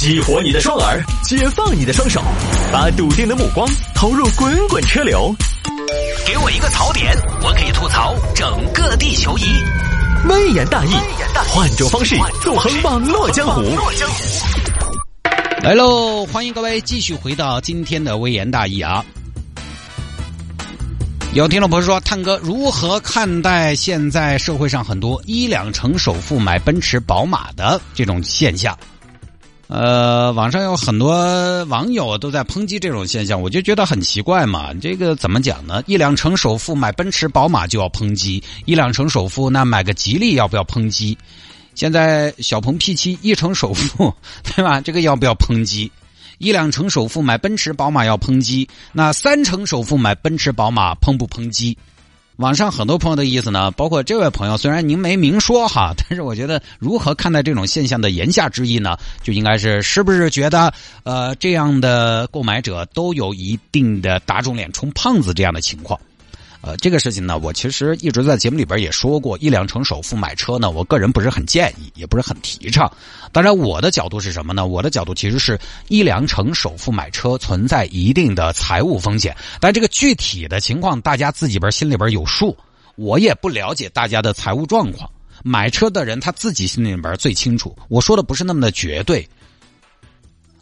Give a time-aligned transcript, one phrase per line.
[0.00, 2.22] 激活你的双耳，解放你的双手，
[2.72, 5.34] 把笃定的目光投入滚滚车流。
[6.24, 9.42] 给我一个槽点，我可以吐槽整个地球仪。
[10.28, 10.90] 微言大义，
[11.48, 13.60] 换种方式纵横网络江湖。
[15.62, 19.04] 来喽，欢迎各位继续回到今天的微言大义啊！
[21.34, 28.78] 有听众朋友说，探哥如何看待现在社会上很多一两成首付买奔驰、宝马的这种现象？
[29.68, 34.72] 呃，网上有很多网友都在抨击这种现象，我就觉得很奇怪嘛。
[34.80, 35.82] 这个怎么讲呢？
[35.86, 41.16] 一两成首付买奔驰、宝马就要抨击，一两成首付那买个吉利要不要抨击？
[41.74, 44.12] 现在小鹏 P 七一成首付，
[44.42, 44.80] 对吧？
[44.80, 45.92] 这个要不要抨击？
[46.38, 51.76] 一两成首付买奔驰、宝马要抨击，那三成首付买奔驰、宝马抨不抨击？
[52.38, 65.98] 网上很多朋友的意思呢，包括这位朋友，虽然您没明说哈， 但是我觉得如何看待这种现象的言下之意呢，就应该是是不是觉得呃这样的购买者都有一定的打肿脸充胖子这样的情况？
[66.60, 72.92] 呃，这个事情呢，我其实一直在节目里边也说过，一两成首付买车呢，我个人不是很建议，也不是很提倡。
[73.30, 74.66] 当然，我的角度是什么呢？
[74.66, 82.56] 我的角度其实是一两成首付买车存在一定的财务风险，但这个具体的情况大家自己边心里边有数。
[82.96, 85.08] 我也不了解大家的财务状况，
[85.44, 87.76] 买车的人他自己心里边最清楚。
[87.88, 89.26] 我说的不是那么的绝对，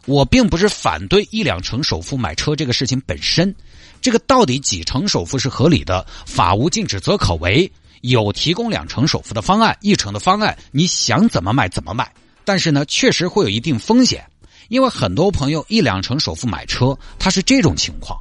[0.07, 3.53] 我并不是反对一两成首付买车这个事情本身。
[4.01, 6.05] 这个到底几成首付是合理的？
[6.25, 7.69] 法无禁止则可为，
[8.01, 12.09] 有提供两成首付的方案，一成的方案，你想怎么买怎么买。
[12.45, 14.25] 但是呢，确实会有一定风险，
[14.69, 18.17] 因为很多朋友一两成首付买车，他是这种情况，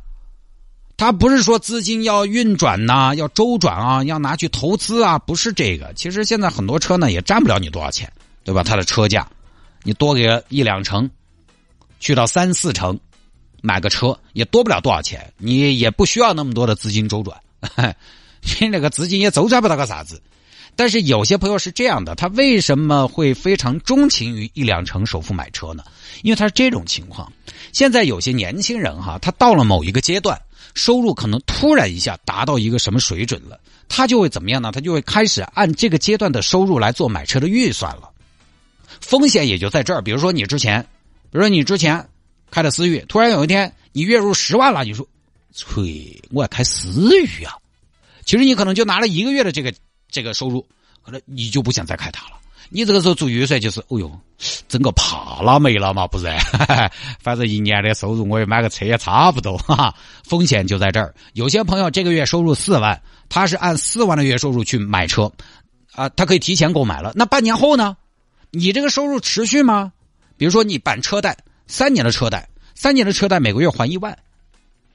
[0.96, 5.92] 他不是说资金要运转呐，要周转啊，要拿去投资啊，不是这个。
[5.94, 8.10] 其实现在很多车呢也占不了你多少钱，
[8.42, 8.64] 对吧？
[8.64, 9.28] 它的车价，
[9.84, 11.08] 你多给一两成，
[12.00, 12.98] 去到三四成。
[13.62, 17.40] 买个车也多不了多少钱，你也不需要那么多的资金周转，
[18.60, 20.22] 你那个资金也周转不到个啥子。
[20.76, 25.82] 但是有些朋友是这样的，他为什么会非常钟情于一两成首付买车呢？
[26.22, 27.32] 因为他是这种情况。
[27.72, 30.40] 现在有些年轻人哈，他到了某一个阶段，
[30.74, 34.70] 收入可能突然一下达到一个什么水准了，他就会怎么样呢？
[34.70, 38.10] 他就会开始按这个阶段的收入来做买车的预算了。
[39.00, 40.86] 风险也就在这儿，比如说你之前，
[41.36, 42.08] 比如说你之前。
[42.48, 45.06] 开的思域，突然有一天你月入十万了，你说，
[45.52, 46.88] 吹，我要开思
[47.18, 47.52] 域啊！
[48.24, 49.74] 其实你可能就拿了一个月的这个
[50.08, 50.66] 这个收入，
[51.02, 52.36] 可能你就不想再开它了。
[52.70, 54.18] 你这个时候做预算就是，哦哟，
[54.68, 56.26] 整个帕拉梅了嘛，不是？
[57.20, 59.94] 反正一年的收入我也买个车也差不多，哈哈。
[60.22, 61.12] 风险就在这儿。
[61.34, 62.98] 有些朋友这个月收入四万，
[63.28, 65.30] 他是按四万的月收入去买车，
[65.92, 67.12] 啊，他可以提前购买了。
[67.16, 67.96] 那半年后呢？
[68.52, 69.92] 你这个收入持续吗？
[70.36, 71.36] 比如说你办车贷。
[71.68, 74.16] 三年的车贷，三年的车贷每个月还一万，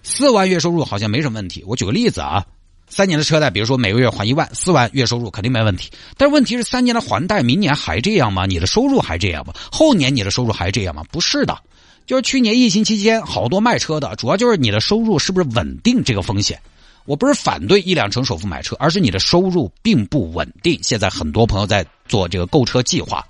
[0.04, 1.62] 四万月收入好像没什么问题。
[1.68, 2.46] 我举个例子啊，
[2.88, 5.92] 三年的车贷，比如说每个月还一万，四万月收入肯定没问题。
[6.16, 8.46] 但问题是，三年的还贷，明年还这样吗？
[8.46, 9.54] 你的收入还这样吗？
[9.70, 11.04] 后年你的收入还这样吗？
[11.12, 11.60] 不是的，
[12.06, 16.58] 就是去年疫情期间，好多卖车的，主要就是你的收入是不是稳定这个风险。
[17.04, 20.80] 我不是反对一两成首付买车，而是你的收入并不稳定。
[20.82, 23.28] 现在很多朋友在做这个购车计划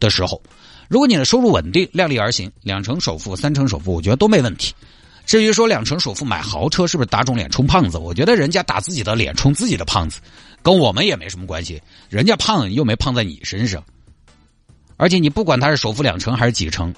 [0.00, 0.42] 的时候。
[0.90, 4.74] 如果你的收入稳定，量力而行，两成首付、三成首付，我觉得都没问题。
[5.24, 10.20] 至于说两成首付买豪车是不是打肿脸充胖子，我觉得人家打自己的脸充自己的胖子，
[10.64, 11.80] 跟我们也没什么关系。
[12.08, 13.84] 人家胖又没胖在你身上，
[14.96, 16.92] 而且你不管他是首付两成还是几成，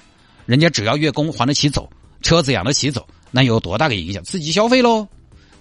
[0.47, 1.87] 人家只要月供还得起走，
[2.23, 4.23] 车子养得起走，那有多大个影响？
[4.23, 5.07] 刺激消费喽！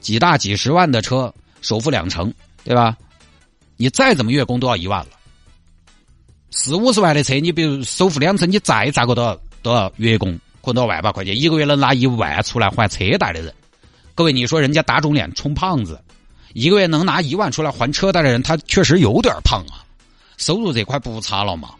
[0.00, 2.32] 几大几十万的车，首付两成，
[2.64, 2.96] 对吧？
[3.76, 5.10] 你再怎么月供都要一万了。
[6.54, 13.52] 四五十万的车，你比如首付两成，你再咋个都要都要月供，可能万把块钱，一个月能拿一万出来还车贷的人，
[14.14, 15.98] 各位你说人家打肿脸充胖子，
[16.52, 19.80] 一个月能拿一万出来还车贷的人，他确实有点胖啊，
[20.36, 21.70] 收入这块不差了嘛。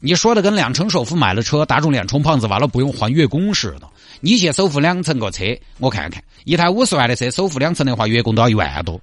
[0.00, 3.88] 你说的跟两成首付买了车打肿脸充胖子，完了不用还月供似的。
[4.20, 5.44] 你去首付两成个车，
[5.78, 9.00] 我看看，一台五十万的车首付两成的话，月供都要一万多。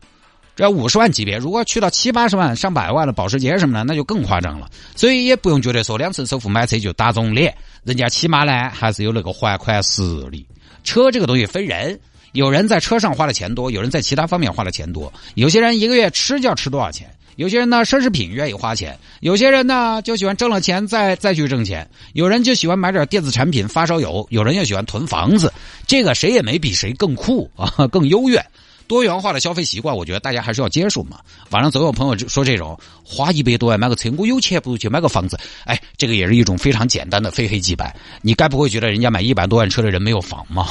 [0.55, 4.69] 只要五十万级别，如果去到七八十万、上百万的保时捷什么的，那就更夸张了。
[4.95, 7.53] 所以也不用觉得说两次首付买车就打肿脸，
[7.83, 10.47] 人家起码呢还是有那个还款实力。
[10.83, 11.99] 车这个东西分人，
[12.31, 15.11] 有人在车上花的钱多，有人在其他方面花的钱多。
[15.33, 25.51] 有些人一个月吃就要吃多少钱，有些人呢奢侈品愿意花钱，有些人呢就喜欢挣了钱再再去挣钱，有人就喜欢买点电子产品发烧友，有人又喜欢囤房子。
[25.85, 28.41] 这个谁也没比谁更酷啊，更优越。
[28.87, 31.19] 多元化的消费习惯，我觉得大家还是要接受嘛。
[31.51, 35.37] 网上总有朋友就说这种花一百多万买个车，我有钱不如去买个房子。
[35.65, 37.95] 哎，这个也是一种非常简单的非黑即白。
[38.21, 40.67] 你该不会觉得人家买一百多万车的人没有房吗？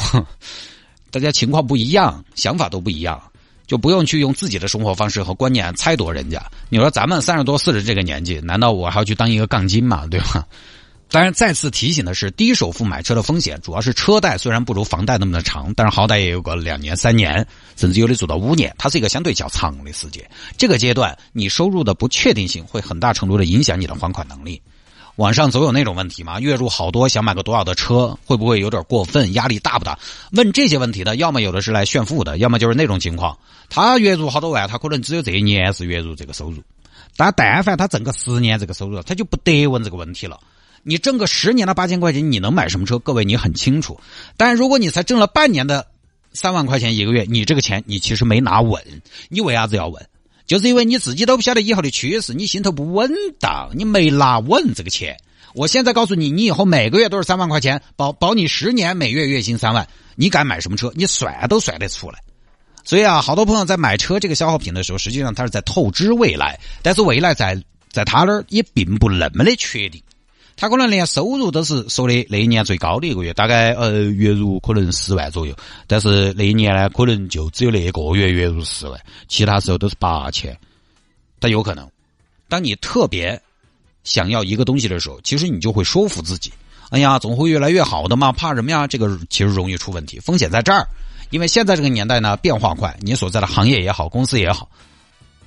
[1.11, 3.21] 大家情况不一样，想法都不一样，
[3.67, 6.45] 就不用去用自己的生活方式和观念猜度人家。
[6.69, 10.07] 你说咱们三十多四十这个年纪，难道我还要去当一个杠精吗？
[10.11, 10.47] 对吧？
[11.15, 17.47] 当然，再次提醒的是，低首付买车的风险，主要是车贷虽然不如房贷那么的长，但是好歹也有个两年、三年，
[17.77, 20.29] 甚至有的做到五年，它是一个相对较长的时间。
[20.59, 24.61] 这个阶段，你收入的不确定性会很大程度的影响你的还款能力。
[25.15, 29.33] 网上总有那种问题嘛，月入好多，想买个多少的车，会不会有点过分？
[29.35, 29.97] 压力大不大？
[30.33, 33.39] 问这些问题的，要么有的是来炫富的，要么就是那种情况，
[33.71, 36.61] 他月入好多万，他可能只有这一年是月入这个收入，
[37.17, 40.41] 但但凡他挣个十年这个收入，他就不得问这个问题了。
[40.85, 42.99] 你挣个十年的八千块钱，你能买什么车？
[42.99, 43.99] 各位你很清楚。
[44.37, 45.87] 但如果你才挣了半年的
[46.33, 48.83] 三万块钱一个月，你这个钱你其实没拿稳。
[49.29, 50.07] 你为啥子要问？
[50.47, 53.11] 就是因为你自己都不晓得以后的趋势，你心头不稳
[53.41, 55.17] 当，你没拿稳这个钱。
[55.55, 60.93] 我现在告诉你，你以后每个月都是三万块钱，保保你十年每月月薪三万，你敢买什么车？
[60.95, 62.19] 你算都算得出来。
[62.85, 67.59] 所以啊，好多朋友在买车这个消耗品的时候，实际上他是在透支未来，但是未来在
[67.91, 70.03] 在他那儿也并不那么的确定。
[70.57, 75.55] 他可能连收入都是说的那一年最高的一个月，大概呃月入可能十万左右，
[75.87, 80.57] 但是那一年呢，可能就只有那一个月月入十万，其他时候都是八千。
[81.41, 81.91] 但有可能，
[82.49, 83.41] 当你特别
[84.05, 86.53] 想要一个东西的时候，其实你就会说服自己，
[86.91, 88.87] 哎呀，总会越来越好的嘛，怕什么呀？
[88.87, 90.87] 这个其实容易出问题，风险在这儿。
[91.31, 94.71] 因为现在这个年代呢，变化快，你所在的行业也好，公司也好，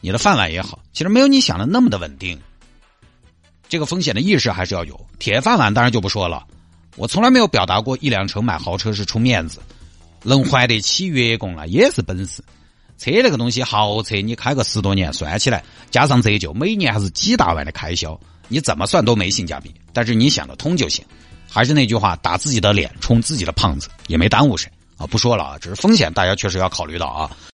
[0.01, 2.37] 你的饭碗也好，其实没有你想的那么的稳定。
[3.69, 6.45] 这个风险的意识还是要有，铁饭碗当然就不说了。
[6.95, 9.59] 我从来没有表达过一辆车买豪车是出面子，
[10.23, 12.43] 能还得起月供啊也是本事。
[12.97, 19.71] 车那个东西，豪车你开个十多年，算起来加上折旧，每年还是几大万的开销，你怎么算都没性价比。
[19.93, 21.05] 但是你想得通就行。
[21.49, 25.05] 还是那句话，打自己的脸充自己的胖子也没耽误谁啊！
[25.05, 27.37] 不说了啊，只是风险，大家确实要考虑到啊。